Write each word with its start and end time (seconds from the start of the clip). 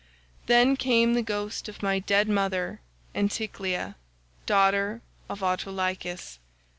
Then 0.47 0.77
came 0.77 1.13
the 1.13 1.21
ghost 1.21 1.69
of 1.69 1.83
my 1.83 1.99
dead 1.99 2.27
mother 2.27 2.81
Anticlea, 3.13 3.93
daughter 4.47 5.03
to 5.29 5.43
Autolycus. 5.45 6.39